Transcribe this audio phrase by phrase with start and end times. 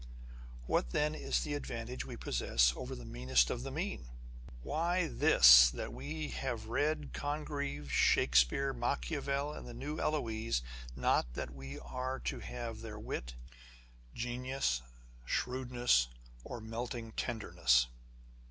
[0.65, 4.07] What then is the advantage we possess over the meanest of the mean?
[4.63, 10.61] Why this, that we have read Congreve, Shakspeare, Machiavel, the New Eloise;
[10.93, 13.35] â€" not that we are to have their wit,
[14.15, 14.81] genius,
[15.23, 16.07] shrewdness,
[16.43, 17.85] or melting tenderness.